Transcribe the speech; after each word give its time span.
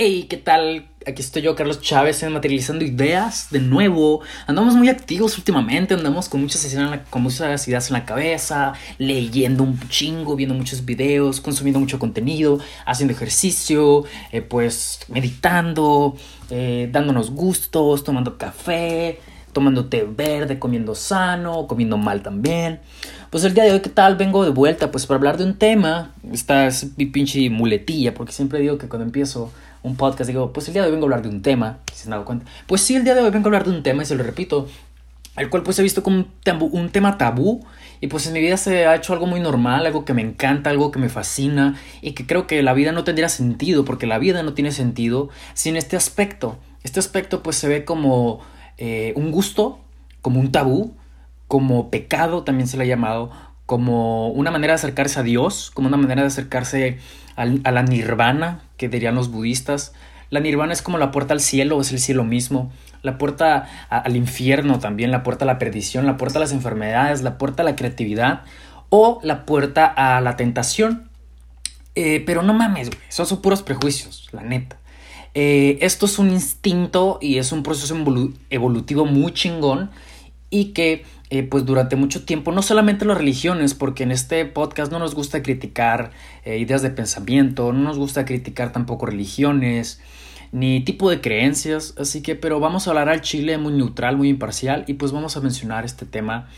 Hey, 0.00 0.26
¿qué 0.30 0.36
tal? 0.36 0.86
Aquí 1.08 1.22
estoy 1.22 1.42
yo, 1.42 1.56
Carlos 1.56 1.80
Chávez, 1.80 2.22
Materializando 2.22 2.84
Ideas, 2.84 3.48
de 3.50 3.58
nuevo. 3.58 4.20
Andamos 4.46 4.76
muy 4.76 4.88
activos 4.88 5.36
últimamente, 5.38 5.94
andamos 5.94 6.28
con 6.28 6.40
muchas, 6.40 6.72
con 7.10 7.22
muchas 7.22 7.66
ideas 7.66 7.88
en 7.88 7.94
la 7.94 8.04
cabeza, 8.04 8.74
leyendo 8.98 9.64
un 9.64 9.76
chingo, 9.88 10.36
viendo 10.36 10.54
muchos 10.54 10.84
videos, 10.84 11.40
consumiendo 11.40 11.80
mucho 11.80 11.98
contenido, 11.98 12.60
haciendo 12.86 13.12
ejercicio, 13.12 14.04
eh, 14.30 14.40
pues 14.40 15.00
meditando, 15.08 16.16
eh, 16.48 16.88
dándonos 16.92 17.32
gustos, 17.32 18.04
tomando 18.04 18.38
café, 18.38 19.18
tomando 19.52 19.86
té 19.86 20.04
verde, 20.04 20.60
comiendo 20.60 20.94
sano, 20.94 21.66
comiendo 21.66 21.98
mal 21.98 22.22
también. 22.22 22.78
Pues 23.30 23.42
el 23.42 23.52
día 23.52 23.64
de 23.64 23.72
hoy, 23.72 23.80
¿qué 23.80 23.90
tal? 23.90 24.14
Vengo 24.14 24.44
de 24.44 24.50
vuelta, 24.50 24.92
pues 24.92 25.06
para 25.06 25.16
hablar 25.16 25.38
de 25.38 25.44
un 25.44 25.54
tema. 25.54 26.14
Esta 26.32 26.68
es 26.68 26.96
mi 26.96 27.06
pinche 27.06 27.50
muletilla, 27.50 28.14
porque 28.14 28.32
siempre 28.32 28.60
digo 28.60 28.78
que 28.78 28.88
cuando 28.88 29.04
empiezo 29.04 29.50
un 29.82 29.96
podcast, 29.96 30.28
digo, 30.28 30.52
pues 30.52 30.68
el 30.68 30.74
día 30.74 30.82
de 30.82 30.88
hoy 30.88 30.92
vengo 30.92 31.06
a 31.06 31.08
hablar 31.08 31.22
de 31.22 31.28
un 31.28 31.42
tema, 31.42 31.78
si 31.92 32.00
se 32.00 32.04
han 32.04 32.10
dado 32.10 32.24
cuenta. 32.24 32.46
Pues 32.66 32.80
sí, 32.80 32.96
el 32.96 33.04
día 33.04 33.14
de 33.14 33.20
hoy 33.22 33.30
vengo 33.30 33.46
a 33.46 33.48
hablar 33.48 33.64
de 33.64 33.70
un 33.70 33.82
tema, 33.82 34.02
y 34.02 34.06
se 34.06 34.14
lo 34.14 34.22
repito, 34.22 34.66
el 35.36 35.50
cual 35.50 35.62
pues 35.62 35.78
he 35.78 35.82
visto 35.82 36.02
como 36.02 36.16
un, 36.16 36.28
un 36.72 36.90
tema 36.90 37.16
tabú 37.16 37.64
y 38.00 38.08
pues 38.08 38.26
en 38.26 38.32
mi 38.32 38.40
vida 38.40 38.56
se 38.56 38.86
ha 38.86 38.94
hecho 38.94 39.12
algo 39.12 39.26
muy 39.26 39.40
normal, 39.40 39.86
algo 39.86 40.04
que 40.04 40.14
me 40.14 40.22
encanta, 40.22 40.70
algo 40.70 40.90
que 40.90 40.98
me 40.98 41.08
fascina 41.08 41.76
y 42.00 42.12
que 42.12 42.26
creo 42.26 42.46
que 42.46 42.62
la 42.62 42.74
vida 42.74 42.92
no 42.92 43.04
tendría 43.04 43.28
sentido, 43.28 43.84
porque 43.84 44.06
la 44.06 44.18
vida 44.18 44.42
no 44.42 44.54
tiene 44.54 44.72
sentido 44.72 45.28
sin 45.54 45.76
este 45.76 45.96
aspecto. 45.96 46.58
Este 46.82 47.00
aspecto 47.00 47.42
pues 47.42 47.56
se 47.56 47.68
ve 47.68 47.84
como 47.84 48.40
eh, 48.76 49.12
un 49.16 49.30
gusto, 49.30 49.80
como 50.22 50.40
un 50.40 50.52
tabú, 50.52 50.94
como 51.48 51.90
pecado 51.90 52.44
también 52.44 52.68
se 52.68 52.76
le 52.76 52.84
ha 52.84 52.86
llamado, 52.86 53.30
como 53.68 54.28
una 54.28 54.50
manera 54.50 54.72
de 54.72 54.76
acercarse 54.76 55.20
a 55.20 55.22
Dios, 55.22 55.70
como 55.74 55.88
una 55.88 55.98
manera 55.98 56.22
de 56.22 56.28
acercarse 56.28 57.00
a 57.36 57.44
la 57.44 57.82
nirvana, 57.82 58.62
que 58.78 58.88
dirían 58.88 59.14
los 59.14 59.30
budistas. 59.30 59.92
La 60.30 60.40
nirvana 60.40 60.72
es 60.72 60.80
como 60.80 60.96
la 60.96 61.10
puerta 61.10 61.34
al 61.34 61.40
cielo, 61.40 61.78
es 61.78 61.92
el 61.92 61.98
cielo 61.98 62.24
mismo. 62.24 62.72
La 63.02 63.18
puerta 63.18 63.68
al 63.90 64.16
infierno 64.16 64.78
también, 64.78 65.10
la 65.10 65.22
puerta 65.22 65.44
a 65.44 65.46
la 65.46 65.58
perdición, 65.58 66.06
la 66.06 66.16
puerta 66.16 66.38
a 66.38 66.40
las 66.40 66.52
enfermedades, 66.52 67.20
la 67.20 67.36
puerta 67.36 67.62
a 67.62 67.66
la 67.66 67.76
creatividad 67.76 68.40
o 68.88 69.20
la 69.22 69.44
puerta 69.44 69.84
a 69.84 70.22
la 70.22 70.36
tentación. 70.36 71.10
Eh, 71.94 72.22
pero 72.24 72.40
no 72.40 72.54
mames, 72.54 72.88
güey, 72.88 73.02
esos 73.06 73.28
son 73.28 73.42
puros 73.42 73.62
prejuicios, 73.62 74.30
la 74.32 74.44
neta. 74.44 74.78
Eh, 75.34 75.76
esto 75.82 76.06
es 76.06 76.18
un 76.18 76.30
instinto 76.30 77.18
y 77.20 77.36
es 77.36 77.52
un 77.52 77.62
proceso 77.62 77.94
evolutivo 78.48 79.04
muy 79.04 79.34
chingón 79.34 79.90
y 80.50 80.72
que 80.72 81.04
eh, 81.30 81.42
pues 81.42 81.66
durante 81.66 81.94
mucho 81.96 82.24
tiempo, 82.24 82.52
no 82.52 82.62
solamente 82.62 83.04
las 83.04 83.18
religiones, 83.18 83.74
porque 83.74 84.02
en 84.02 84.12
este 84.12 84.44
podcast 84.46 84.90
no 84.90 84.98
nos 84.98 85.14
gusta 85.14 85.42
criticar 85.42 86.10
eh, 86.44 86.56
ideas 86.58 86.80
de 86.80 86.90
pensamiento, 86.90 87.72
no 87.72 87.80
nos 87.80 87.98
gusta 87.98 88.24
criticar 88.24 88.72
tampoco 88.72 89.04
religiones, 89.06 90.00
ni 90.52 90.80
tipo 90.80 91.10
de 91.10 91.20
creencias, 91.20 91.94
así 91.98 92.22
que, 92.22 92.34
pero 92.34 92.60
vamos 92.60 92.86
a 92.86 92.90
hablar 92.90 93.10
al 93.10 93.20
chile 93.20 93.58
muy 93.58 93.74
neutral, 93.74 94.16
muy 94.16 94.30
imparcial, 94.30 94.84
y 94.86 94.94
pues 94.94 95.12
vamos 95.12 95.36
a 95.36 95.40
mencionar 95.40 95.84
este 95.84 96.06
tema, 96.06 96.48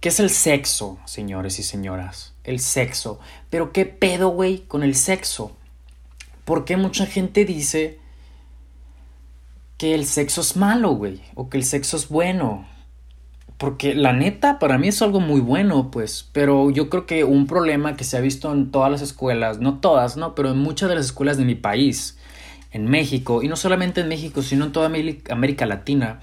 que 0.00 0.08
es 0.08 0.18
el 0.18 0.30
sexo, 0.30 0.98
señores 1.04 1.60
y 1.60 1.62
señoras, 1.62 2.34
el 2.42 2.58
sexo. 2.58 3.20
Pero 3.50 3.72
qué 3.72 3.86
pedo, 3.86 4.30
güey, 4.30 4.64
con 4.66 4.82
el 4.82 4.96
sexo. 4.96 5.56
Porque 6.44 6.76
mucha 6.76 7.06
gente 7.06 7.44
dice 7.44 8.00
que 9.78 9.94
el 9.94 10.06
sexo 10.06 10.40
es 10.40 10.56
malo, 10.56 10.90
güey, 10.96 11.20
o 11.36 11.48
que 11.48 11.56
el 11.56 11.64
sexo 11.64 11.96
es 11.96 12.08
bueno, 12.08 12.66
porque 13.62 13.94
la 13.94 14.12
neta, 14.12 14.58
para 14.58 14.76
mí 14.76 14.88
es 14.88 15.00
algo 15.02 15.20
muy 15.20 15.40
bueno, 15.40 15.92
pues, 15.92 16.28
pero 16.32 16.72
yo 16.72 16.90
creo 16.90 17.06
que 17.06 17.22
un 17.22 17.46
problema 17.46 17.96
que 17.96 18.02
se 18.02 18.16
ha 18.16 18.20
visto 18.20 18.52
en 18.52 18.72
todas 18.72 18.90
las 18.90 19.02
escuelas, 19.02 19.60
no 19.60 19.78
todas, 19.78 20.16
¿no? 20.16 20.34
Pero 20.34 20.50
en 20.50 20.58
muchas 20.58 20.88
de 20.88 20.96
las 20.96 21.06
escuelas 21.06 21.36
de 21.36 21.44
mi 21.44 21.54
país, 21.54 22.18
en 22.72 22.86
México, 22.86 23.40
y 23.40 23.46
no 23.46 23.54
solamente 23.54 24.00
en 24.00 24.08
México, 24.08 24.42
sino 24.42 24.64
en 24.64 24.72
toda 24.72 24.90
América 25.30 25.64
Latina, 25.66 26.18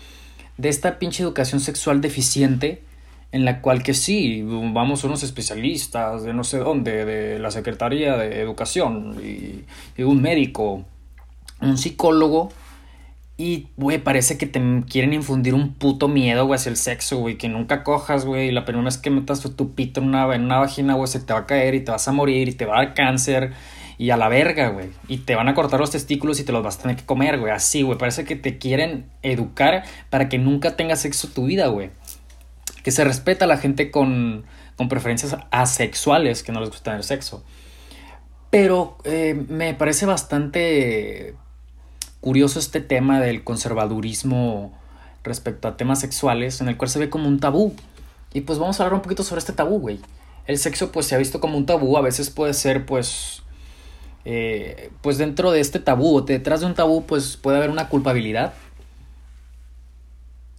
de 0.57 0.67
esta 0.67 0.99
pinche 0.99 1.23
educación 1.23 1.61
sexual 1.61 2.01
deficiente, 2.01 2.83
en 3.31 3.45
la 3.45 3.61
cual 3.61 3.83
que 3.83 3.93
sí, 3.93 4.43
vamos 4.43 5.05
unos 5.05 5.23
especialistas 5.23 6.23
de 6.23 6.33
no 6.33 6.43
sé 6.43 6.57
dónde, 6.57 7.05
de 7.05 7.39
la 7.39 7.51
Secretaría 7.51 8.17
de 8.17 8.41
Educación, 8.41 9.15
y, 9.23 9.63
y 9.97 10.03
un 10.03 10.21
médico, 10.21 10.83
un 11.61 11.77
psicólogo, 11.77 12.51
y, 13.39 13.69
güey, 13.77 13.99
parece 13.99 14.37
que 14.37 14.47
te 14.47 14.61
quieren 14.89 15.13
infundir 15.13 15.53
un 15.53 15.73
puto 15.73 16.09
miedo, 16.09 16.45
güey, 16.45 16.57
hacia 16.57 16.71
el 16.71 16.75
sexo, 16.75 17.19
güey. 17.19 17.37
Que 17.37 17.47
nunca 17.47 17.85
cojas, 17.85 18.25
güey. 18.25 18.49
Y 18.49 18.51
la 18.51 18.65
primera 18.65 18.83
vez 18.83 18.97
que 18.97 19.09
metas 19.09 19.39
tu 19.39 19.73
pito 19.75 20.01
en 20.01 20.07
una, 20.07 20.35
en 20.35 20.43
una 20.43 20.59
vagina, 20.59 20.95
güey, 20.95 21.07
se 21.07 21.21
te 21.21 21.31
va 21.31 21.39
a 21.39 21.45
caer 21.45 21.73
y 21.73 21.79
te 21.79 21.89
vas 21.89 22.05
a 22.09 22.11
morir 22.11 22.49
y 22.49 22.51
te 22.51 22.65
va 22.65 22.75
a 22.77 22.83
dar 22.83 22.93
cáncer. 22.93 23.53
Y 23.97 24.09
a 24.09 24.17
la 24.17 24.27
verga, 24.27 24.67
güey. 24.71 24.89
Y 25.07 25.19
te 25.19 25.35
van 25.35 25.47
a 25.47 25.53
cortar 25.53 25.79
los 25.79 25.89
testículos 25.89 26.41
y 26.41 26.43
te 26.43 26.51
los 26.51 26.61
vas 26.61 26.79
a 26.79 26.81
tener 26.81 26.97
que 26.97 27.05
comer, 27.05 27.39
güey. 27.39 27.53
Así, 27.53 27.81
güey. 27.81 27.97
Parece 27.97 28.25
que 28.25 28.35
te 28.35 28.57
quieren 28.57 29.05
educar 29.21 29.85
para 30.09 30.27
que 30.27 30.37
nunca 30.37 30.75
tengas 30.75 30.99
sexo 30.99 31.29
tu 31.29 31.45
vida, 31.45 31.67
güey. 31.67 31.91
Que 32.83 32.91
se 32.91 33.05
respeta 33.05 33.45
a 33.45 33.47
la 33.47 33.55
gente 33.55 33.89
con, 33.89 34.43
con 34.75 34.89
preferencias 34.89 35.37
asexuales, 35.49 36.43
que 36.43 36.51
no 36.51 36.59
les 36.59 36.71
gusta 36.71 36.91
tener 36.91 37.05
sexo. 37.05 37.45
Pero 38.49 38.97
eh, 39.05 39.45
me 39.47 39.73
parece 39.75 40.05
bastante 40.05 41.35
curioso 42.21 42.59
este 42.59 42.81
tema 42.81 43.19
del 43.19 43.43
conservadurismo 43.43 44.77
respecto 45.23 45.67
a 45.67 45.77
temas 45.77 45.99
sexuales, 45.99 46.61
en 46.61 46.69
el 46.69 46.77
cual 46.77 46.89
se 46.89 46.99
ve 46.99 47.09
como 47.09 47.27
un 47.27 47.39
tabú. 47.39 47.73
Y 48.33 48.41
pues 48.41 48.59
vamos 48.59 48.79
a 48.79 48.83
hablar 48.83 48.95
un 48.95 49.01
poquito 49.01 49.23
sobre 49.23 49.39
este 49.39 49.53
tabú, 49.53 49.79
güey. 49.79 49.99
El 50.45 50.57
sexo 50.57 50.91
pues 50.91 51.05
se 51.05 51.15
ha 51.15 51.17
visto 51.17 51.39
como 51.39 51.57
un 51.57 51.65
tabú, 51.65 51.97
a 51.97 52.01
veces 52.01 52.29
puede 52.29 52.53
ser 52.53 52.85
pues... 52.85 53.43
Eh, 54.25 54.91
pues 55.01 55.17
dentro 55.17 55.51
de 55.51 55.61
este 55.61 55.79
tabú, 55.79 56.23
detrás 56.25 56.59
de 56.59 56.65
un 56.65 56.75
tabú 56.75 57.05
pues 57.05 57.37
puede 57.37 57.57
haber 57.57 57.69
una 57.69 57.87
culpabilidad 57.87 58.53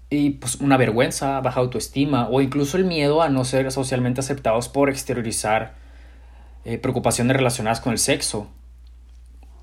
y 0.08 0.30
pues 0.30 0.56
una 0.56 0.76
vergüenza, 0.78 1.40
baja 1.40 1.60
autoestima 1.60 2.26
o 2.28 2.40
incluso 2.40 2.78
el 2.78 2.84
miedo 2.84 3.22
a 3.22 3.28
no 3.28 3.44
ser 3.44 3.70
socialmente 3.70 4.20
aceptados 4.20 4.68
por 4.68 4.88
exteriorizar 4.88 5.74
eh, 6.64 6.78
preocupaciones 6.78 7.36
relacionadas 7.36 7.80
con 7.80 7.92
el 7.92 7.98
sexo 7.98 8.48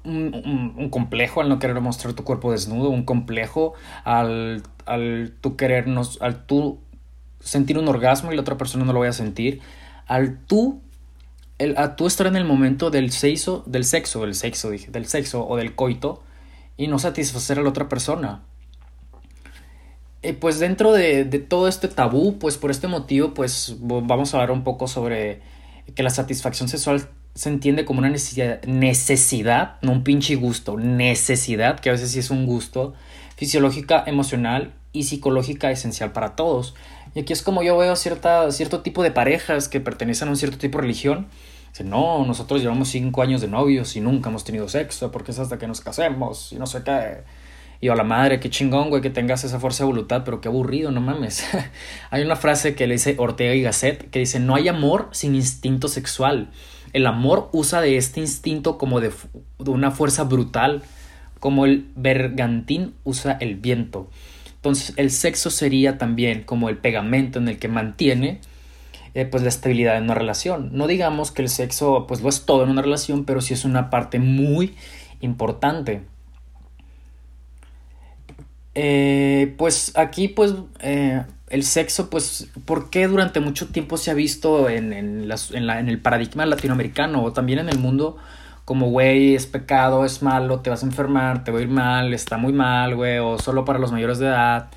un, 0.07 0.89
complejo 0.89 1.41
al 1.41 1.49
no 1.49 1.59
querer 1.59 1.79
mostrar 1.81 2.13
tu 2.13 2.23
cuerpo 2.23 2.51
desnudo, 2.51 2.89
un 2.89 3.03
complejo 3.03 3.73
al, 4.03 4.63
al 4.85 5.33
tú 5.41 5.55
querernos, 5.55 6.17
al 6.21 6.45
tú 6.45 6.79
sentir 7.39 7.77
un 7.77 7.87
orgasmo 7.87 8.31
y 8.31 8.35
la 8.35 8.41
otra 8.41 8.57
persona 8.57 8.85
no 8.85 8.93
lo 8.93 8.99
vaya 8.99 9.11
a 9.11 9.13
sentir, 9.13 9.61
al 10.07 10.39
tú, 10.39 10.81
el, 11.57 11.77
a 11.77 11.95
tú 11.95 12.07
estar 12.07 12.27
en 12.27 12.35
el 12.35 12.45
momento 12.45 12.89
del 12.89 13.11
sexo, 13.11 13.63
del 13.65 13.83
sexo, 13.83 14.21
del 14.21 14.35
sexo, 14.35 14.69
dije, 14.69 14.91
del 14.91 15.05
sexo 15.05 15.47
o 15.47 15.57
del 15.57 15.75
coito 15.75 16.23
y 16.77 16.87
no 16.87 16.99
satisfacer 16.99 17.59
a 17.59 17.61
la 17.61 17.69
otra 17.69 17.89
persona. 17.89 18.43
Eh, 20.23 20.33
pues 20.33 20.59
dentro 20.59 20.93
de, 20.93 21.25
de, 21.25 21.39
todo 21.39 21.67
este 21.67 21.87
tabú, 21.87 22.39
pues 22.39 22.57
por 22.57 22.71
este 22.71 22.87
motivo, 22.87 23.33
pues 23.33 23.75
vamos 23.79 24.33
a 24.33 24.37
hablar 24.37 24.51
un 24.51 24.63
poco 24.63 24.87
sobre 24.87 25.41
que 25.95 26.03
la 26.03 26.09
satisfacción 26.09 26.67
sexual 26.67 27.07
se 27.37 27.49
entiende 27.49 27.85
como 27.85 27.99
una 27.99 28.09
necesidad, 28.09 28.63
necesidad, 28.63 29.75
no 29.83 29.91
un 29.91 30.03
pinche 30.03 30.35
gusto, 30.35 30.75
necesidad, 30.75 31.79
que 31.79 31.89
a 31.89 31.91
veces 31.91 32.11
sí 32.11 32.17
es 32.19 32.31
un 32.31 32.47
gusto, 32.47 32.95
fisiológica, 33.35 34.03
emocional 34.07 34.73
y 34.91 35.03
psicológica 35.03 35.69
esencial 35.69 36.11
para 36.13 36.35
todos. 36.35 36.73
Y 37.13 37.19
aquí 37.19 37.33
es 37.33 37.43
como 37.43 37.61
yo 37.61 37.77
veo 37.77 37.95
cierta, 37.95 38.51
cierto 38.51 38.81
tipo 38.81 39.03
de 39.03 39.11
parejas 39.11 39.69
que 39.69 39.79
pertenecen 39.79 40.29
a 40.29 40.31
un 40.31 40.37
cierto 40.37 40.57
tipo 40.57 40.79
de 40.79 40.81
religión. 40.81 41.27
Dicen, 41.69 41.91
no, 41.91 42.25
nosotros 42.25 42.59
llevamos 42.59 42.89
cinco 42.89 43.21
años 43.21 43.39
de 43.41 43.47
novios 43.47 43.95
y 43.95 44.01
nunca 44.01 44.29
hemos 44.29 44.43
tenido 44.43 44.67
sexo 44.67 45.11
porque 45.11 45.29
es 45.29 45.37
hasta 45.37 45.59
que 45.59 45.67
nos 45.67 45.81
casemos 45.81 46.51
y 46.51 46.55
no 46.55 46.65
sé 46.65 46.81
qué. 46.83 47.23
Y 47.79 47.89
a 47.89 47.95
la 47.95 48.03
madre, 48.03 48.39
qué 48.39 48.49
chingón, 48.49 48.89
güey, 48.89 49.03
que 49.03 49.11
tengas 49.11 49.43
esa 49.43 49.59
fuerza 49.59 49.83
de 49.83 49.89
voluntad, 49.89 50.23
pero 50.25 50.41
qué 50.41 50.47
aburrido, 50.47 50.89
no 50.89 51.01
mames. 51.01 51.45
hay 52.09 52.23
una 52.23 52.35
frase 52.35 52.73
que 52.73 52.87
le 52.87 52.95
dice 52.95 53.13
Ortega 53.19 53.53
y 53.53 53.61
Gasset 53.61 54.09
que 54.09 54.17
dice, 54.17 54.39
no 54.39 54.55
hay 54.55 54.67
amor 54.67 55.09
sin 55.11 55.35
instinto 55.35 55.87
sexual. 55.87 56.49
El 56.93 57.05
amor 57.05 57.49
usa 57.51 57.81
de 57.81 57.97
este 57.97 58.19
instinto 58.19 58.77
como 58.77 58.99
de, 58.99 59.11
una 59.59 59.91
fuerza 59.91 60.23
brutal, 60.23 60.83
como 61.39 61.65
el 61.65 61.87
bergantín 61.95 62.93
usa 63.03 63.37
el 63.39 63.55
viento. 63.55 64.09
Entonces 64.55 64.93
el 64.97 65.11
sexo 65.11 65.49
sería 65.49 65.97
también 65.97 66.43
como 66.43 66.69
el 66.69 66.77
pegamento 66.77 67.39
en 67.39 67.47
el 67.47 67.59
que 67.59 67.67
mantiene 67.67 68.41
eh, 69.13 69.25
pues 69.25 69.43
la 69.43 69.49
estabilidad 69.49 69.97
en 69.97 70.05
una 70.05 70.15
relación. 70.15 70.69
No 70.73 70.87
digamos 70.87 71.31
que 71.31 71.41
el 71.41 71.49
sexo 71.49 72.05
pues 72.07 72.21
lo 72.21 72.29
es 72.29 72.45
todo 72.45 72.63
en 72.63 72.69
una 72.69 72.81
relación, 72.81 73.25
pero 73.25 73.41
sí 73.41 73.53
es 73.53 73.65
una 73.65 73.89
parte 73.89 74.19
muy 74.19 74.75
importante. 75.21 76.01
Eh, 78.75 79.55
pues 79.57 79.91
aquí 79.95 80.27
pues 80.27 80.53
eh, 80.81 81.23
el 81.49 81.63
sexo, 81.63 82.09
pues, 82.09 82.49
¿por 82.65 82.89
qué 82.89 83.07
durante 83.07 83.39
mucho 83.39 83.67
tiempo 83.67 83.97
se 83.97 84.11
ha 84.11 84.13
visto 84.13 84.69
en, 84.69 84.91
en, 84.91 85.31
en, 85.31 85.89
el 85.89 85.99
paradigma 85.99 86.45
latinoamericano 86.45 87.23
o 87.23 87.31
también 87.33 87.59
en 87.59 87.69
el 87.69 87.79
mundo 87.79 88.17
como, 88.65 88.89
güey, 88.89 89.33
es 89.33 89.45
pecado, 89.45 90.03
es 90.03 90.21
malo, 90.21 90.59
te 90.59 90.69
vas 90.69 90.83
a 90.83 90.85
enfermar, 90.85 91.45
te 91.45 91.51
va 91.51 91.59
a 91.59 91.61
ir 91.61 91.69
mal, 91.69 92.13
está 92.13 92.37
muy 92.37 92.51
mal, 92.51 92.95
güey, 92.95 93.19
o 93.19 93.39
solo 93.39 93.63
para 93.63 93.79
los 93.79 93.93
mayores 93.93 94.19
de 94.19 94.27
edad? 94.27 94.67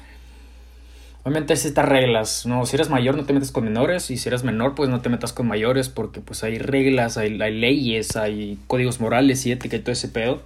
Obviamente 1.24 1.54
hay 1.54 1.58
ciertas 1.58 1.88
reglas, 1.88 2.46
¿no? 2.46 2.64
Si 2.66 2.76
eres 2.76 2.88
mayor 2.88 3.16
no 3.16 3.24
te 3.24 3.32
metes 3.32 3.50
con 3.50 3.64
menores 3.64 4.10
y 4.10 4.16
si 4.16 4.28
eres 4.28 4.44
menor 4.44 4.74
pues 4.74 4.88
no 4.88 5.00
te 5.00 5.08
metas 5.08 5.32
con 5.32 5.48
mayores 5.48 5.88
porque 5.88 6.20
pues 6.20 6.44
hay 6.44 6.58
reglas, 6.58 7.18
hay, 7.18 7.40
hay 7.42 7.58
leyes, 7.58 8.16
hay 8.16 8.58
códigos 8.68 9.00
morales 9.00 9.44
y 9.44 9.52
ética 9.52 9.76
y 9.76 9.80
todo 9.80 9.92
ese 9.92 10.08
pedo. 10.08 10.40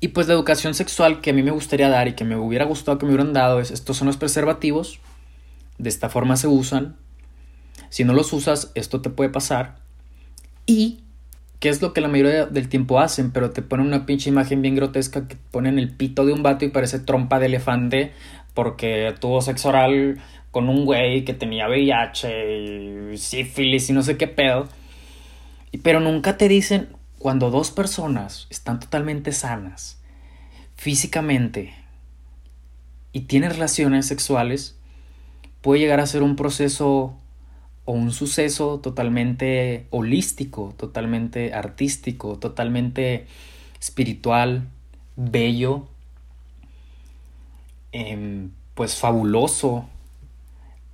Y 0.00 0.08
pues 0.08 0.28
la 0.28 0.34
educación 0.34 0.74
sexual 0.74 1.20
que 1.20 1.30
a 1.30 1.32
mí 1.32 1.42
me 1.42 1.50
gustaría 1.50 1.88
dar 1.88 2.06
y 2.08 2.12
que 2.12 2.24
me 2.24 2.36
hubiera 2.36 2.64
gustado 2.64 2.98
que 2.98 3.06
me 3.06 3.12
hubieran 3.12 3.32
dado 3.32 3.60
es, 3.60 3.70
estos 3.70 3.96
son 3.96 4.06
los 4.06 4.16
preservativos, 4.16 5.00
de 5.78 5.88
esta 5.88 6.08
forma 6.08 6.36
se 6.36 6.46
usan, 6.46 6.96
si 7.88 8.04
no 8.04 8.12
los 8.12 8.32
usas 8.32 8.70
esto 8.74 9.00
te 9.00 9.10
puede 9.10 9.30
pasar. 9.30 9.76
Y 10.66 11.00
que 11.60 11.68
es 11.68 11.82
lo 11.82 11.92
que 11.92 12.00
la 12.00 12.08
mayoría 12.08 12.46
del 12.46 12.68
tiempo 12.68 13.00
hacen, 13.00 13.32
pero 13.32 13.50
te 13.50 13.62
ponen 13.62 13.86
una 13.86 14.06
pinche 14.06 14.30
imagen 14.30 14.62
bien 14.62 14.76
grotesca 14.76 15.26
que 15.26 15.36
ponen 15.50 15.78
el 15.78 15.90
pito 15.90 16.24
de 16.24 16.32
un 16.32 16.42
vato 16.42 16.64
y 16.64 16.68
parece 16.68 17.00
trompa 17.00 17.40
de 17.40 17.46
elefante 17.46 18.12
porque 18.54 19.14
tuvo 19.18 19.40
sexo 19.40 19.70
oral 19.70 20.20
con 20.50 20.68
un 20.68 20.84
güey 20.84 21.24
que 21.24 21.34
tenía 21.34 21.68
VIH 21.68 23.12
y 23.12 23.16
sífilis 23.16 23.90
y 23.90 23.92
no 23.92 24.02
sé 24.02 24.16
qué 24.16 24.28
pedo. 24.28 24.68
Pero 25.82 26.00
nunca 26.00 26.36
te 26.36 26.48
dicen 26.48 26.88
cuando 27.18 27.50
dos 27.50 27.70
personas 27.70 28.46
están 28.50 28.80
totalmente 28.80 29.32
sanas 29.32 29.98
físicamente 30.76 31.74
y 33.12 33.22
tienen 33.22 33.50
relaciones 33.50 34.06
sexuales, 34.06 34.76
puede 35.60 35.80
llegar 35.80 36.00
a 36.00 36.06
ser 36.06 36.22
un 36.22 36.36
proceso 36.36 37.16
o 37.84 37.92
un 37.92 38.12
suceso 38.12 38.78
totalmente 38.80 39.86
holístico, 39.90 40.74
totalmente 40.76 41.54
artístico, 41.54 42.38
totalmente 42.38 43.26
espiritual, 43.80 44.68
bello, 45.16 45.88
em, 47.92 48.50
pues 48.74 48.94
fabuloso, 48.96 49.88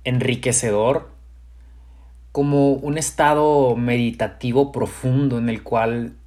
enriquecedor, 0.05 1.14
como 2.35 2.71
un 2.71 2.97
estado 2.97 3.77
meditativo 3.77 4.73
profundo 4.73 5.37
en 5.37 5.47
el 5.47 5.63
cual 5.63 6.17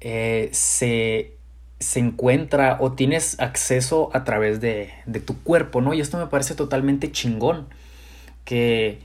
eh, 0.00 0.48
se, 0.50 1.36
se, 1.78 2.00
encuentra 2.00 2.78
o 2.80 2.94
tienes 2.94 3.38
acceso 3.38 4.10
a 4.12 4.24
través 4.24 4.60
de, 4.60 4.90
de, 5.06 5.20
tu 5.20 5.40
cuerpo, 5.40 5.82
¿no? 5.82 5.94
Y 5.94 6.00
esto 6.00 6.18
me 6.18 6.26
parece 6.26 6.56
totalmente 6.56 7.12
chingón, 7.12 7.68
que, 8.44 8.98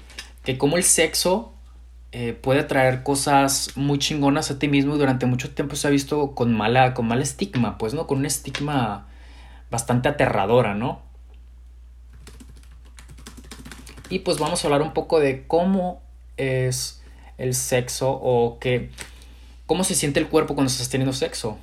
que 0.43 0.57
como 0.57 0.77
el 0.77 0.83
sexo 0.83 1.53
eh, 2.11 2.33
puede 2.33 2.63
traer 2.63 3.03
cosas 3.03 3.73
muy 3.75 3.99
chingonas 3.99 4.49
a 4.49 4.57
ti 4.57 4.67
mismo 4.67 4.95
y 4.95 4.97
durante 4.97 5.27
mucho 5.27 5.53
tiempo 5.53 5.75
se 5.75 5.87
ha 5.87 5.91
visto 5.91 6.31
con 6.31 6.51
mala, 6.55 6.95
con 6.95 7.07
mal 7.07 7.21
estigma, 7.21 7.77
pues, 7.77 7.93
¿no? 7.93 8.07
Con 8.07 8.17
un 8.17 8.25
estigma 8.25 9.05
bastante 9.69 10.09
aterradora, 10.09 10.73
¿no? 10.73 11.03
Y 14.09 14.19
pues 14.19 14.39
vamos 14.39 14.63
a 14.63 14.67
hablar 14.67 14.81
un 14.81 14.93
poco 14.93 15.19
de 15.19 15.45
cómo 15.45 16.04
es 16.37 17.01
el 17.37 17.53
sexo 17.53 18.11
o 18.11 18.59
que 18.59 18.91
cómo 19.65 19.83
se 19.83 19.95
siente 19.95 20.19
el 20.19 20.27
cuerpo 20.27 20.55
cuando 20.55 20.71
estás 20.71 20.89
teniendo 20.89 21.13
sexo. 21.13 21.57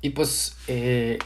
Y 0.00 0.10
pues 0.10 0.56
eh, 0.66 1.18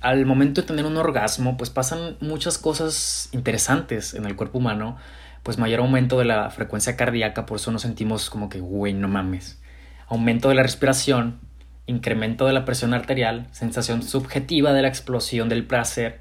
al 0.00 0.24
momento 0.24 0.60
de 0.60 0.66
tener 0.66 0.86
un 0.86 0.96
orgasmo, 0.96 1.56
pues 1.56 1.68
pasan 1.70 2.16
muchas 2.20 2.58
cosas 2.58 3.28
interesantes 3.32 4.14
en 4.14 4.24
el 4.24 4.36
cuerpo 4.36 4.58
humano. 4.58 4.96
Pues 5.42 5.58
mayor 5.58 5.80
aumento 5.80 6.18
de 6.18 6.26
la 6.26 6.50
frecuencia 6.50 6.96
cardíaca, 6.96 7.46
por 7.46 7.56
eso 7.56 7.70
nos 7.72 7.82
sentimos 7.82 8.30
como 8.30 8.48
que, 8.48 8.60
güey, 8.60 8.92
no 8.92 9.08
mames. 9.08 9.60
Aumento 10.06 10.48
de 10.48 10.54
la 10.54 10.62
respiración, 10.62 11.40
incremento 11.86 12.46
de 12.46 12.52
la 12.52 12.64
presión 12.64 12.94
arterial, 12.94 13.48
sensación 13.52 14.02
subjetiva 14.02 14.72
de 14.72 14.82
la 14.82 14.88
explosión 14.88 15.48
del 15.48 15.66
placer, 15.66 16.20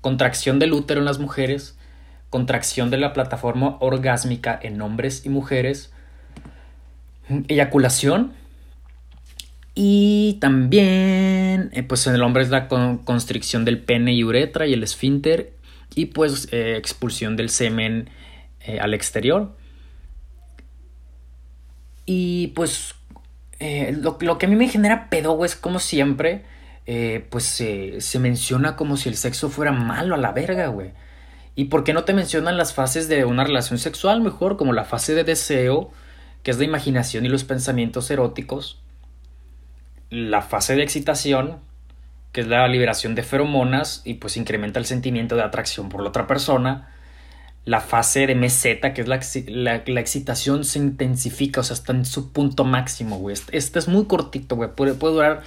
contracción 0.00 0.58
del 0.58 0.72
útero 0.72 1.00
en 1.00 1.04
las 1.04 1.18
mujeres, 1.18 1.78
contracción 2.30 2.90
de 2.90 2.96
la 2.96 3.12
plataforma 3.12 3.76
orgásmica 3.80 4.58
en 4.62 4.80
hombres 4.80 5.26
y 5.26 5.28
mujeres, 5.28 5.92
eyaculación 7.48 8.32
y 9.74 10.38
también 10.40 11.70
eh, 11.72 11.82
pues 11.86 12.06
en 12.06 12.14
el 12.14 12.22
hombre 12.22 12.42
es 12.42 12.50
la 12.50 12.68
constricción 12.68 13.64
del 13.64 13.80
pene 13.80 14.12
y 14.12 14.24
uretra 14.24 14.66
y 14.66 14.72
el 14.72 14.82
esfínter 14.82 15.54
y 15.94 16.06
pues 16.06 16.48
eh, 16.52 16.76
expulsión 16.76 17.36
del 17.36 17.50
semen 17.50 18.10
eh, 18.60 18.78
al 18.80 18.94
exterior. 18.94 19.56
Y 22.06 22.48
pues 22.48 22.94
lo, 23.92 24.18
que 24.18 24.46
a 24.46 24.48
mí 24.48 24.56
me 24.56 24.68
genera 24.68 25.08
pedo, 25.10 25.44
es 25.44 25.54
como 25.54 25.78
siempre, 25.78 26.44
pues 27.30 27.44
se 27.44 28.18
menciona 28.18 28.74
como 28.74 28.96
si 28.96 29.08
el 29.08 29.16
sexo 29.16 29.48
fuera 29.48 29.70
malo 29.70 30.14
a 30.16 30.18
la 30.18 30.32
verga, 30.32 30.66
güey. 30.68 30.90
¿Y 31.54 31.66
por 31.66 31.84
qué 31.84 31.92
no 31.92 32.04
te 32.04 32.14
mencionan 32.14 32.56
las 32.56 32.74
fases 32.74 33.08
de 33.08 33.24
una 33.24 33.44
relación 33.44 33.78
sexual 33.78 34.20
mejor, 34.20 34.56
como 34.56 34.72
la 34.72 34.84
fase 34.84 35.14
de 35.14 35.24
deseo, 35.24 35.90
que 36.42 36.50
es 36.50 36.58
la 36.58 36.64
imaginación 36.64 37.26
y 37.26 37.28
los 37.28 37.44
pensamientos 37.44 38.10
eróticos? 38.10 38.80
La 40.10 40.42
fase 40.42 40.74
de 40.74 40.82
excitación, 40.82 41.58
que 42.32 42.42
es 42.42 42.46
la 42.46 42.66
liberación 42.68 43.14
de 43.14 43.22
feromonas 43.22 44.02
y 44.04 44.14
pues 44.14 44.36
incrementa 44.36 44.78
el 44.78 44.86
sentimiento 44.86 45.36
de 45.36 45.42
atracción 45.42 45.88
por 45.88 46.02
la 46.02 46.08
otra 46.08 46.26
persona. 46.26 46.88
La 47.64 47.80
fase 47.80 48.26
de 48.26 48.34
meseta, 48.34 48.94
que 48.94 49.02
es 49.02 49.08
la, 49.08 49.20
la, 49.46 50.00
excitación 50.00 50.64
se 50.64 50.78
intensifica, 50.78 51.60
o 51.60 51.64
sea, 51.64 51.74
está 51.74 51.92
en 51.92 52.06
su 52.06 52.32
punto 52.32 52.64
máximo, 52.64 53.18
güey. 53.18 53.34
Este, 53.34 53.56
este, 53.56 53.78
es 53.78 53.86
muy 53.86 54.06
cortito, 54.06 54.56
güey. 54.56 54.70
Puede, 54.74 54.94
puede 54.94 55.14
durar 55.14 55.42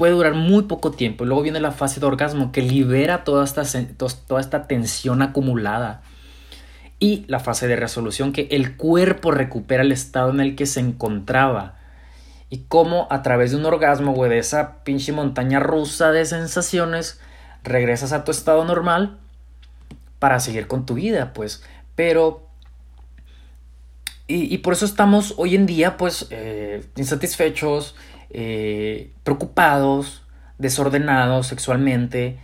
puede 0.00 0.14
durar 0.14 0.32
muy 0.32 0.62
poco 0.62 0.92
tiempo. 0.92 1.26
Luego 1.26 1.42
viene 1.42 1.60
la 1.60 1.72
fase 1.72 2.00
de 2.00 2.06
orgasmo 2.06 2.52
que 2.52 2.62
libera 2.62 3.22
toda 3.22 3.44
esta, 3.44 3.64
toda 3.98 4.40
esta 4.40 4.66
tensión 4.66 5.20
acumulada. 5.20 6.00
Y 6.98 7.26
la 7.28 7.38
fase 7.38 7.68
de 7.68 7.76
resolución 7.76 8.32
que 8.32 8.48
el 8.50 8.78
cuerpo 8.78 9.30
recupera 9.30 9.82
el 9.82 9.92
estado 9.92 10.30
en 10.30 10.40
el 10.40 10.56
que 10.56 10.64
se 10.64 10.80
encontraba. 10.80 11.76
Y 12.48 12.64
cómo 12.66 13.08
a 13.10 13.20
través 13.20 13.50
de 13.50 13.58
un 13.58 13.66
orgasmo, 13.66 14.14
güey, 14.14 14.30
de 14.30 14.38
esa 14.38 14.82
pinche 14.84 15.12
montaña 15.12 15.60
rusa 15.60 16.12
de 16.12 16.24
sensaciones, 16.24 17.20
regresas 17.62 18.14
a 18.14 18.24
tu 18.24 18.30
estado 18.30 18.64
normal 18.64 19.18
para 20.18 20.40
seguir 20.40 20.66
con 20.66 20.86
tu 20.86 20.94
vida, 20.94 21.34
pues. 21.34 21.62
Pero... 21.94 22.46
Y, 24.26 24.56
por 24.58 24.72
eso 24.72 24.86
estamos 24.86 25.34
hoy 25.36 25.56
en 25.56 25.66
día, 25.66 25.96
pues, 25.98 26.28
eh, 26.30 26.86
insatisfechos, 26.96 27.96
eh, 28.32 29.12
preocupados, 29.24 30.22
desordenados 30.58 31.48
sexualmente, 31.48 32.38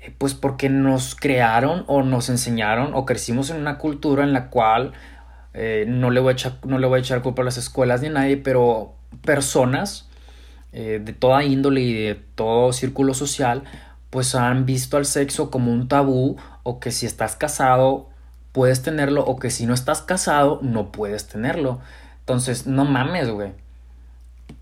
eh, 0.00 0.14
pues 0.18 0.34
porque 0.34 0.68
nos 0.68 1.14
crearon 1.14 1.84
o 1.86 2.02
nos 2.02 2.28
enseñaron 2.28 2.92
o 2.94 3.06
crecimos 3.06 3.50
en 3.50 3.56
una 3.56 3.78
cultura 3.78 4.24
en 4.24 4.34
la 4.34 4.50
cual 4.50 4.92
eh, 5.54 5.86
no, 5.88 6.10
le 6.10 6.20
voy 6.20 6.30
a 6.30 6.32
echar, 6.32 6.58
no 6.66 6.78
le 6.78 6.86
voy 6.86 6.98
a 6.98 7.00
echar 7.00 7.22
culpa 7.22 7.42
a 7.42 7.44
las 7.46 7.56
escuelas 7.56 8.02
ni 8.02 8.08
a 8.08 8.10
nadie, 8.10 8.36
pero 8.36 8.94
personas 9.24 10.08
de 10.72 11.14
toda 11.18 11.44
índole 11.44 11.82
y 11.82 11.92
de 11.92 12.14
todo 12.14 12.72
círculo 12.72 13.12
social, 13.12 13.62
pues 14.08 14.34
han 14.34 14.64
visto 14.64 14.96
al 14.96 15.04
sexo 15.04 15.50
como 15.50 15.70
un 15.70 15.86
tabú 15.86 16.38
o 16.62 16.80
que 16.80 16.90
si 16.92 17.04
estás 17.04 17.36
casado 17.36 18.08
puedes 18.52 18.82
tenerlo 18.82 19.22
o 19.22 19.36
que 19.38 19.50
si 19.50 19.66
no 19.66 19.74
estás 19.74 20.00
casado 20.00 20.60
no 20.62 20.90
puedes 20.90 21.28
tenerlo. 21.28 21.80
Entonces, 22.20 22.66
no 22.66 22.86
mames, 22.86 23.28
güey 23.28 23.52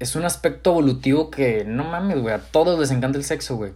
es 0.00 0.16
un 0.16 0.24
aspecto 0.24 0.70
evolutivo 0.70 1.30
que 1.30 1.64
no 1.64 1.84
mames, 1.84 2.20
güey. 2.20 2.34
A 2.34 2.40
todos 2.40 2.80
les 2.80 2.90
encanta 2.90 3.18
el 3.18 3.24
sexo, 3.24 3.56
güey. 3.56 3.72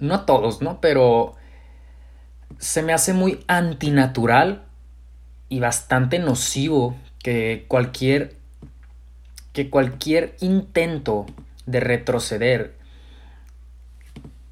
No 0.00 0.14
a 0.14 0.26
todos, 0.26 0.60
¿no? 0.60 0.80
Pero 0.80 1.36
se 2.58 2.82
me 2.82 2.92
hace 2.92 3.12
muy 3.12 3.44
antinatural 3.46 4.64
y 5.48 5.60
bastante 5.60 6.18
nocivo 6.18 6.96
que 7.22 7.64
cualquier 7.68 8.36
que 9.52 9.70
cualquier 9.70 10.34
intento 10.40 11.26
de 11.66 11.80
retroceder 11.80 12.74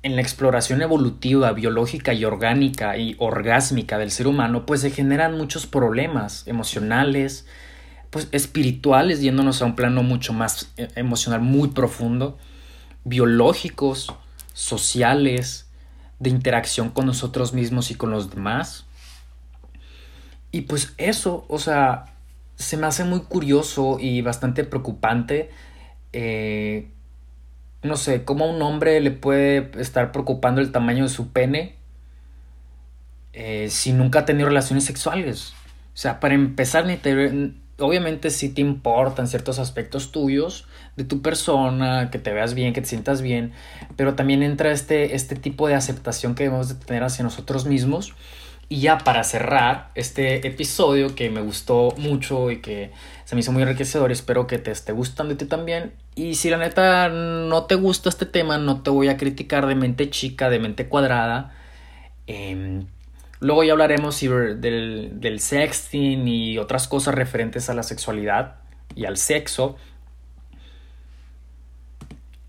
en 0.03 0.15
la 0.15 0.23
exploración 0.23 0.83
evolutiva, 0.83 1.53
biológica 1.53 2.13
y 2.13 2.25
orgánica 2.25 2.97
y 2.97 3.17
orgásmica 3.19 3.99
del 3.99 4.11
ser 4.11 4.27
humano, 4.27 4.67
pues 4.67 4.83
se 4.83 4.91
generan 4.91 5.37
muchos 5.37 5.67
problemas 5.67 6.47
emocionales, 6.47 7.47
pues 8.11 8.29
espirituales, 8.33 9.21
yéndonos 9.21 9.62
a 9.62 9.67
un 9.67 9.76
plano 9.76 10.02
mucho 10.02 10.33
más 10.33 10.73
eh, 10.76 10.88
emocional, 10.97 11.40
muy 11.40 11.69
profundo, 11.69 12.38
biológicos, 13.05 14.12
sociales, 14.52 15.69
de 16.19 16.31
interacción 16.31 16.90
con 16.90 17.07
nosotros 17.07 17.52
mismos 17.55 17.90
y 17.90 17.95
con 17.95 18.11
los 18.11 18.31
demás. 18.31 18.85
Y 20.52 20.62
pues 20.62 20.93
eso, 20.99 21.47
o 21.49 21.59
sea, 21.59 22.07
se 22.57 22.76
me 22.76 22.87
hace 22.87 23.05
muy 23.05 23.21
curioso 23.21 23.99
y 24.00 24.21
bastante 24.21 24.64
preocupante. 24.64 25.50
Eh, 26.12 26.88
no 27.83 27.97
sé, 27.97 28.25
cómo 28.25 28.45
a 28.45 28.49
un 28.49 28.61
hombre 28.61 29.00
le 29.00 29.12
puede 29.12 29.71
estar 29.81 30.12
preocupando 30.12 30.61
el 30.61 30.73
tamaño 30.73 31.05
de 31.05 31.09
su 31.09 31.33
pene 31.33 31.76
eh, 33.33 33.69
si 33.71 33.93
nunca 33.93 34.21
ha 34.21 34.25
tenido 34.25 34.49
relaciones 34.49 34.85
sexuales. 34.85 35.55
O 35.95 35.97
sea, 35.97 36.21
para 36.21 36.35
empezar, 36.35 36.85
ni 36.87 36.97
te, 36.97 37.52
obviamente 37.85 38.31
sí 38.31 38.49
te 38.49 38.61
importan 38.61 39.29
ciertos 39.29 39.59
aspectos 39.59 40.13
tuyos 40.13 40.67
de 40.97 41.05
tu 41.05 41.23
persona, 41.23 42.11
que 42.11 42.19
te 42.19 42.33
veas 42.33 42.55
bien, 42.55 42.73
que 42.73 42.81
te 42.81 42.87
sientas 42.87 43.23
bien, 43.23 43.53
pero 43.97 44.15
también 44.15 44.43
entra 44.43 44.71
este, 44.73 45.15
este 45.15 45.37
tipo 45.37 45.69
de 45.69 45.75
aceptación 45.75 46.35
que 46.35 46.45
debemos 46.45 46.69
de 46.69 46.75
tener 46.85 47.03
hacia 47.03 47.23
nosotros 47.23 47.67
mismos 47.67 48.15
Y 48.69 48.81
ya 48.81 48.99
para 48.99 49.25
cerrar 49.25 49.91
este 49.97 50.47
episodio 50.47 51.15
que 51.17 51.29
me 51.29 51.41
gustó 51.41 51.93
mucho 51.97 52.51
y 52.53 52.61
que 52.61 52.93
se 53.25 53.35
me 53.35 53.41
hizo 53.41 53.51
muy 53.51 53.63
enriquecedor, 53.63 54.13
espero 54.13 54.47
que 54.47 54.59
te 54.59 54.71
esté 54.71 54.93
gustando 54.93 55.35
a 55.35 55.37
ti 55.37 55.45
también. 55.45 55.93
Y 56.15 56.37
si 56.37 56.51
la 56.51 56.57
neta 56.57 57.09
no 57.09 57.65
te 57.65 57.75
gusta 57.75 58.09
este 58.09 58.27
tema, 58.27 58.59
no 58.59 58.83
te 58.83 58.91
voy 58.91 59.09
a 59.09 59.17
criticar 59.17 59.67
de 59.67 59.75
mente 59.75 60.09
chica, 60.11 60.51
de 60.51 60.61
mente 60.61 60.87
cuadrada. 60.89 61.53
Em, 62.29 62.87
luego 63.40 63.64
ya 63.64 63.73
hablaremos 63.73 64.20
del, 64.20 65.11
del 65.14 65.40
sexting 65.40 66.28
y 66.28 66.59
otras 66.59 66.87
cosas 66.88 67.14
referentes 67.14 67.68
a 67.68 67.75
la 67.75 67.82
sexualidad 67.82 68.56
y 68.94 69.06
al 69.06 69.16
sexo. 69.16 69.76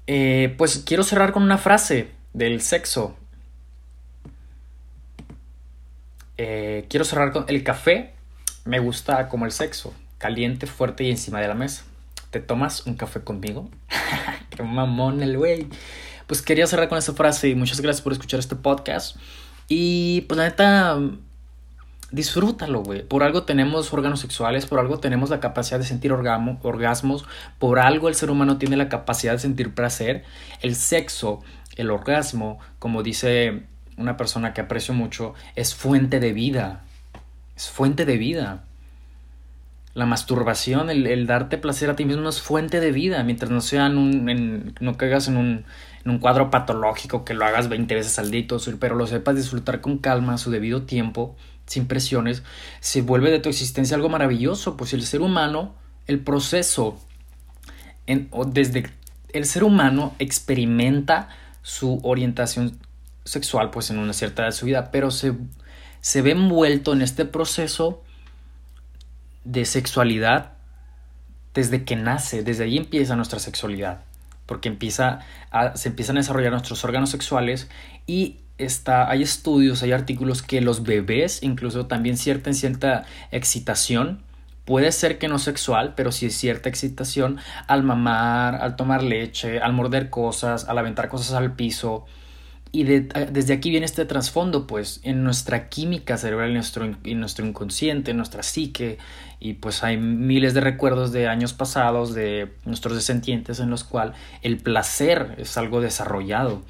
Eh, 0.07 0.53
pues 0.57 0.83
quiero 0.85 1.03
cerrar 1.03 1.31
con 1.31 1.43
una 1.43 1.57
frase 1.57 2.11
del 2.33 2.61
sexo. 2.61 3.15
Eh, 6.37 6.85
quiero 6.89 7.05
cerrar 7.05 7.31
con 7.31 7.45
el 7.47 7.63
café. 7.63 8.13
Me 8.65 8.79
gusta 8.79 9.27
como 9.29 9.45
el 9.45 9.51
sexo, 9.51 9.93
caliente, 10.17 10.67
fuerte 10.67 11.03
y 11.03 11.11
encima 11.11 11.39
de 11.39 11.47
la 11.47 11.53
mesa. 11.55 11.83
¿Te 12.29 12.39
tomas 12.39 12.85
un 12.85 12.95
café 12.95 13.21
conmigo? 13.21 13.69
Qué 14.49 14.63
mamón 14.63 15.21
el 15.23 15.37
güey. 15.37 15.67
Pues 16.27 16.41
quería 16.41 16.67
cerrar 16.67 16.89
con 16.89 16.97
esta 16.97 17.13
frase 17.13 17.49
y 17.49 17.55
muchas 17.55 17.81
gracias 17.81 18.01
por 18.01 18.13
escuchar 18.13 18.39
este 18.39 18.55
podcast. 18.55 19.17
Y 19.73 20.19
pues 20.27 20.37
la 20.37 20.49
neta, 20.49 20.99
disfrútalo, 22.11 22.83
güey. 22.83 23.03
Por 23.03 23.23
algo 23.23 23.43
tenemos 23.43 23.93
órganos 23.93 24.19
sexuales, 24.19 24.65
por 24.65 24.79
algo 24.79 24.99
tenemos 24.99 25.29
la 25.29 25.39
capacidad 25.39 25.79
de 25.79 25.85
sentir 25.85 26.11
orgasmos, 26.11 27.25
por 27.57 27.79
algo 27.79 28.09
el 28.09 28.15
ser 28.15 28.31
humano 28.31 28.57
tiene 28.57 28.75
la 28.75 28.89
capacidad 28.89 29.31
de 29.31 29.39
sentir 29.39 29.73
placer. 29.73 30.25
El 30.61 30.75
sexo, 30.75 31.39
el 31.77 31.89
orgasmo, 31.89 32.59
como 32.79 33.01
dice 33.01 33.63
una 33.95 34.17
persona 34.17 34.53
que 34.53 34.59
aprecio 34.59 34.93
mucho, 34.93 35.35
es 35.55 35.73
fuente 35.73 36.19
de 36.19 36.33
vida. 36.33 36.83
Es 37.55 37.69
fuente 37.69 38.03
de 38.03 38.17
vida. 38.17 38.65
La 39.93 40.05
masturbación, 40.05 40.89
el, 40.89 41.27
darte 41.27 41.57
placer 41.57 41.89
a 41.89 41.95
ti 41.95 42.05
mismo 42.05 42.29
es 42.29 42.41
fuente 42.41 42.79
de 42.79 42.91
vida, 42.91 43.23
mientras 43.23 43.51
no 43.51 43.59
sea 43.59 43.87
un, 43.87 44.73
no 44.79 44.97
caigas 44.97 45.27
en 45.27 45.35
un, 45.35 45.65
en 46.05 46.11
un 46.11 46.19
cuadro 46.19 46.49
patológico 46.49 47.25
que 47.25 47.33
lo 47.33 47.45
hagas 47.45 47.67
20 47.67 47.93
veces 47.93 48.17
al 48.17 48.31
día 48.31 48.45
pero 48.79 48.95
lo 48.95 49.05
sepas 49.05 49.35
disfrutar 49.35 49.81
con 49.81 49.97
calma 49.97 50.35
a 50.35 50.37
su 50.37 50.49
debido 50.49 50.83
tiempo, 50.83 51.35
sin 51.65 51.87
presiones, 51.87 52.43
se 52.79 53.01
vuelve 53.01 53.31
de 53.31 53.39
tu 53.39 53.49
existencia 53.49 53.95
algo 53.95 54.09
maravilloso, 54.09 54.77
pues 54.77 54.93
el 54.93 55.03
ser 55.03 55.21
humano, 55.21 55.75
el 56.07 56.19
proceso, 56.19 56.97
en, 58.07 58.29
desde 58.47 58.89
el 59.33 59.45
ser 59.45 59.63
humano 59.63 60.15
experimenta 60.19 61.29
su 61.61 61.99
orientación 62.03 62.77
sexual 63.25 63.69
pues 63.69 63.89
en 63.89 63.99
una 63.99 64.13
cierta 64.13 64.41
edad 64.41 64.49
de 64.51 64.57
su 64.57 64.65
vida, 64.65 64.91
pero 64.91 65.11
se, 65.11 65.33
se 66.01 66.21
ve 66.21 66.31
envuelto 66.31 66.93
en 66.93 67.01
este 67.01 67.25
proceso 67.25 68.03
de 69.43 69.65
sexualidad 69.65 70.53
desde 71.53 71.83
que 71.83 71.95
nace, 71.95 72.43
desde 72.43 72.63
ahí 72.63 72.77
empieza 72.77 73.15
nuestra 73.15 73.39
sexualidad, 73.39 74.01
porque 74.45 74.69
empieza 74.69 75.19
a, 75.51 75.75
se 75.75 75.89
empiezan 75.89 76.17
a 76.17 76.21
desarrollar 76.21 76.51
nuestros 76.51 76.83
órganos 76.83 77.09
sexuales 77.09 77.69
y 78.07 78.37
está, 78.57 79.09
hay 79.09 79.21
estudios, 79.21 79.83
hay 79.83 79.91
artículos 79.91 80.41
que 80.41 80.61
los 80.61 80.83
bebés 80.83 81.43
incluso 81.43 81.87
también 81.87 82.17
cierta, 82.17 82.53
cierta 82.53 83.05
excitación, 83.31 84.23
puede 84.65 84.91
ser 84.91 85.17
que 85.17 85.27
no 85.27 85.39
sexual, 85.39 85.93
pero 85.95 86.11
sí 86.11 86.29
cierta 86.29 86.69
excitación 86.69 87.37
al 87.67 87.83
mamar, 87.83 88.55
al 88.55 88.75
tomar 88.75 89.03
leche, 89.03 89.59
al 89.59 89.73
morder 89.73 90.09
cosas, 90.09 90.65
al 90.69 90.77
aventar 90.77 91.09
cosas 91.09 91.33
al 91.33 91.53
piso, 91.55 92.05
y 92.73 92.83
desde 92.83 93.53
aquí 93.53 93.69
viene 93.69 93.85
este 93.85 94.05
trasfondo, 94.05 94.65
pues, 94.65 95.01
en 95.03 95.25
nuestra 95.25 95.67
química 95.67 96.17
cerebral, 96.17 96.49
en 96.49 96.53
nuestro, 96.55 96.85
en 96.85 97.19
nuestro 97.19 97.45
inconsciente, 97.45 98.11
en 98.11 98.17
nuestra 98.17 98.43
psique, 98.43 98.97
y 99.41 99.53
pues 99.53 99.83
hay 99.83 99.97
miles 99.97 100.53
de 100.53 100.61
recuerdos 100.61 101.11
de 101.11 101.27
años 101.27 101.51
pasados, 101.51 102.13
de 102.13 102.53
nuestros 102.63 102.95
descendientes, 102.95 103.59
en 103.59 103.69
los 103.69 103.83
cuales 103.83 104.15
el 104.41 104.57
placer 104.57 105.35
es 105.37 105.57
algo 105.57 105.81
desarrollado. 105.81 106.61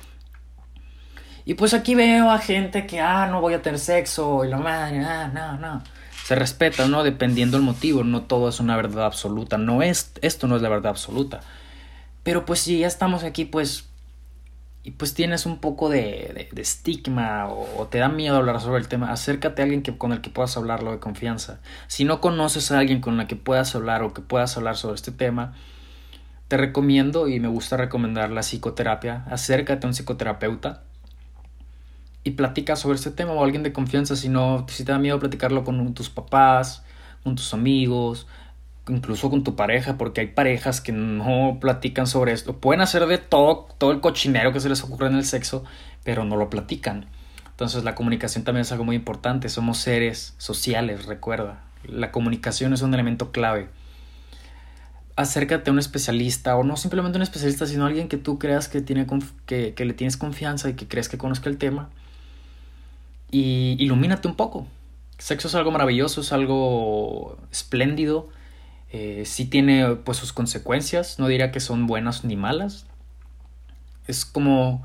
Y 1.46 1.54
pues 1.54 1.76
aquí 1.76 1.94
veo 1.94 2.32
a 2.32 2.40
gente 2.40 2.88
que, 2.88 3.00
ah, 3.00 3.28
no 3.28 3.40
voy 3.40 3.54
a 3.54 3.62
tener 3.62 3.80
sexo, 3.80 4.44
y 4.44 4.50
lo 4.50 4.58
madre, 4.58 5.06
ah, 5.06 5.30
no, 5.32 5.58
no. 5.58 5.84
Se 6.24 6.34
respeta, 6.34 6.88
¿no? 6.88 7.04
Dependiendo 7.04 7.58
el 7.58 7.64
motivo, 7.64 8.04
no 8.04 8.24
todo 8.24 8.50
es 8.50 8.60
una 8.60 8.76
verdad 8.76 9.06
absoluta, 9.06 9.60
no 9.60 9.84
es, 9.84 10.14
esto 10.22 10.48
no 10.48 10.56
es 10.56 10.64
la 10.64 10.70
verdad 10.70 10.92
absoluta. 10.92 11.42
Pero 12.24 12.46
pues 12.46 12.62
si 12.62 12.80
ya 12.80 12.88
estamos 12.88 13.24
aquí, 13.24 13.46
pues 13.46 13.91
y 14.84 14.92
pues 14.92 15.14
tienes 15.14 15.46
un 15.46 15.60
poco 15.60 15.90
de, 15.90 16.50
de, 16.52 16.62
estigma 16.62 17.48
o, 17.50 17.88
te 17.88 18.00
da 18.00 18.10
miedo 18.10 18.36
hablar 18.36 18.60
sobre 18.60 18.80
el 18.80 18.88
tema, 18.88 19.12
acércate 19.12 19.62
a 19.62 19.66
alguien 19.66 19.84
que, 19.84 19.96
con 19.98 20.12
el 20.12 20.22
que 20.22 20.32
puedas 20.32 20.58
hablarlo 20.58 20.92
de 20.92 21.00
confianza. 21.00 21.60
Si 21.88 22.04
no 22.04 22.20
conoces 22.20 22.72
a 22.72 22.80
alguien 22.80 23.00
con 23.00 23.20
el 23.20 23.28
que 23.28 23.36
puedas 23.36 23.76
hablar 23.76 24.02
o 24.02 24.14
que 24.14 24.22
puedas 24.22 24.58
hablar 24.58 24.78
sobre 24.78 24.96
este 24.96 25.12
tema, 25.12 25.54
te 26.48 26.58
recomiendo 26.58 27.28
y 27.28 27.40
me 27.40 27.48
gusta 27.48 27.78
recomendar 27.78 28.32
la 28.32 28.42
psicoterapia. 28.42 29.24
Acércate 29.30 29.86
a 29.86 29.90
un 29.90 29.94
psicoterapeuta 29.94 30.84
y 32.24 32.32
platica 32.32 32.76
sobre 32.76 32.96
este 32.96 33.12
tema 33.12 33.34
o 33.34 33.44
alguien 33.44 33.64
de 33.64 33.74
confianza. 33.74 34.16
Si 34.16 34.30
no, 34.30 34.66
si 34.68 34.84
te 34.84 34.92
da 34.92 34.98
miedo 34.98 35.20
platicarlo 35.20 35.64
con 35.64 35.94
tus 35.94 36.10
papás, 36.10 36.84
con 37.24 37.36
tus 37.36 37.54
amigos, 37.54 38.28
incluso 38.88 39.30
con 39.30 39.44
tu 39.44 39.56
pareja, 39.56 39.98
porque 39.98 40.22
hay 40.22 40.28
parejas 40.28 40.82
que 40.82 40.92
no 40.92 41.58
platican 41.60 42.08
sobre 42.08 42.32
esto. 42.34 42.58
Pueden 42.58 42.82
hacer 42.82 43.06
de 43.06 43.18
todo, 43.18 43.68
todo 43.78 43.92
el 43.92 44.02
cochinero 44.02 44.54
que 44.54 44.60
se 44.60 44.70
les 44.70 44.84
ocurre 44.84 45.08
en 45.08 45.16
el 45.16 45.26
sexo, 45.26 45.64
pero 46.04 46.26
no 46.26 46.36
lo 46.36 46.50
platican. 46.50 47.06
Entonces 47.50 47.84
la 47.84 47.96
comunicación 47.96 48.44
también 48.44 48.62
es 48.62 48.72
algo 48.72 48.84
muy 48.84 48.96
importante. 48.96 49.50
Somos 49.50 49.78
seres 49.78 50.34
sociales, 50.38 51.06
recuerda. 51.06 51.64
La 51.84 52.12
comunicación 52.12 52.74
es 52.74 52.82
un 52.82 52.94
elemento 52.94 53.32
clave. 53.32 53.70
Acércate 55.16 55.70
a 55.70 55.74
un 55.74 55.80
especialista, 55.80 56.56
o 56.56 56.64
no 56.64 56.78
simplemente 56.78 57.18
un 57.18 57.22
especialista, 57.22 57.68
sino 57.68 57.86
alguien 57.86 58.08
que 58.08 58.18
tú 58.18 58.40
creas 58.40 58.68
que, 58.68 58.82
tiene 58.82 59.06
que, 59.46 59.74
que 59.76 59.86
le 59.86 59.94
tienes 59.94 60.18
confianza 60.18 60.70
y 60.70 60.74
que 60.74 60.88
crees 60.88 61.08
que 61.10 61.18
conozca 61.20 61.50
el 61.50 61.58
tema. 61.58 61.90
Y 63.30 63.76
ilumínate 63.80 64.28
un 64.28 64.36
poco. 64.36 64.66
Sexo 65.20 65.48
es 65.48 65.54
algo 65.54 65.70
maravilloso, 65.70 66.22
es 66.22 66.34
algo 66.34 67.38
espléndido 67.52 68.30
eh, 68.92 69.24
sí 69.26 69.46
tiene 69.46 69.96
pues 69.96 70.18
sus 70.18 70.34
consecuencias, 70.34 71.18
no 71.20 71.28
diría 71.28 71.52
que 71.52 71.60
son 71.60 71.88
buenas 71.88 72.24
ni 72.24 72.36
malas. 72.36 72.86
Es 74.08 74.26
como 74.26 74.84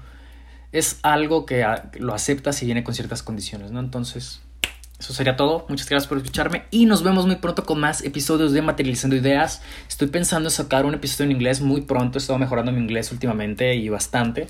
es 0.73 0.99
algo 1.03 1.47
que 1.47 1.65
lo 1.99 2.15
aceptas 2.15 2.63
y 2.63 2.67
viene 2.67 2.85
con 2.85 2.95
ciertas 2.95 3.23
condiciones, 3.23 3.71
¿no? 3.71 3.81
Entonces, 3.81 4.43
eso 4.99 5.13
sería 5.13 5.37
todo. 5.37 5.67
Muchas 5.69 5.89
gracias 5.89 6.09
por 6.09 6.19
escucharme 6.19 6.65
y 6.71 6.87
nos 6.87 7.03
vemos 7.03 7.27
muy 7.27 7.37
pronto 7.37 7.65
con 7.65 7.81
más 7.81 8.05
episodios 8.05 8.53
de 8.53 8.63
Materializando 8.63 9.17
Ideas. 9.17 9.63
Estoy 9.89 10.09
pensando 10.09 10.49
en 10.49 10.53
sacar 10.53 10.87
un 10.87 10.95
episodio 10.95 11.31
en 11.31 11.37
inglés 11.37 11.61
muy 11.61 11.83
pronto. 11.83 12.19
He 12.19 12.21
estado 12.21 12.39
mejorando 12.39 12.73
mi 12.73 12.81
inglés 12.81 13.11
últimamente 13.13 13.75
y 13.75 13.89
bastante. 13.89 14.47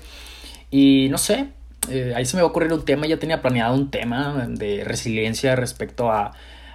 Y 0.69 1.07
no 1.09 1.17
sé, 1.17 1.49
eh, 1.89 2.13
ahí 2.15 2.25
se 2.25 2.35
me 2.35 2.43
va 2.43 2.47
a 2.47 2.51
ocurrir 2.51 2.71
un 2.73 2.85
tema. 2.85 3.07
Ya 3.07 3.17
tenía 3.17 3.41
planeado 3.41 3.73
un 3.73 3.89
tema 3.89 4.47
de 4.49 4.83
resiliencia 4.83 5.55
respecto 5.55 6.11
a 6.11 6.33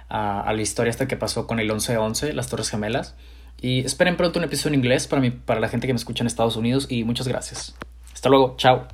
a, 0.09 0.51
la 0.53 0.61
historia 0.61 0.89
esta 0.89 1.07
que 1.07 1.17
pasó 1.17 1.47
con 1.47 1.59
el 1.59 1.69
11-11, 1.69 2.33
las 2.33 2.47
Torres 2.47 2.69
Gemelas. 2.69 3.15
Y 3.61 3.85
esperen 3.85 4.17
pronto 4.17 4.39
un 4.39 4.45
episodio 4.45 4.73
en 4.73 4.81
inglés 4.81 5.07
para, 5.07 5.21
mí, 5.21 5.31
para 5.31 5.59
la 5.59 5.69
gente 5.69 5.87
que 5.87 5.93
me 5.93 5.97
escucha 5.97 6.23
en 6.23 6.27
Estados 6.27 6.57
Unidos 6.57 6.87
y 6.89 7.03
muchas 7.03 7.27
gracias. 7.27 7.75
Hasta 8.13 8.29
luego, 8.29 8.55
chao. 8.57 8.87